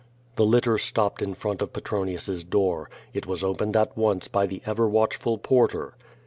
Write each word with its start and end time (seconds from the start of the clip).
The 0.35 0.47
litter 0.47 0.79
stopped 0.79 1.21
in 1.21 1.35
front 1.35 1.61
of 1.61 1.73
Petronius's 1.73 2.43
door. 2.43 2.89
It 3.13 3.27
was 3.27 3.43
opened 3.43 3.77
at 3.77 3.95
once 3.95 4.27
by 4.27 4.47
the 4.47 4.63
ever 4.65 4.89
watchful 4.89 5.37
porter. 5.37 5.93